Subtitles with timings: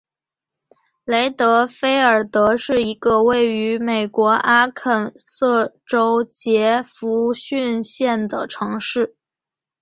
[1.03, 9.15] 雷德菲尔德是一个位于美国阿肯色州杰佛逊县的城市。